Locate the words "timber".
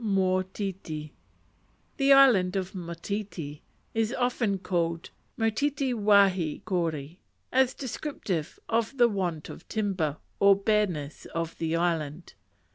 9.67-10.17